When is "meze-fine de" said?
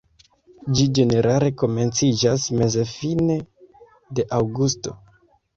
2.63-4.27